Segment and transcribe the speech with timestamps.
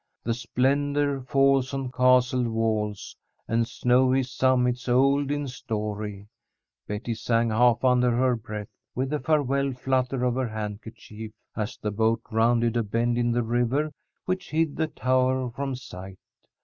[0.23, 3.15] "'The splendour falls on castle walls
[3.47, 6.27] And snowy summits old in story'"
[6.87, 11.91] Betty sang half under her breath, with a farewell flutter of her handkerchief, as the
[11.91, 13.91] boat rounded a bend in the river
[14.25, 16.17] which hid the tower from sight.